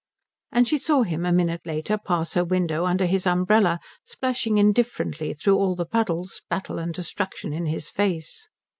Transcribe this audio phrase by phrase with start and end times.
[0.51, 5.31] And she saw him a minute later pass her window under his umbrella, splashing indifferently
[5.35, 8.47] through all the puddles, battle and destruction in his face.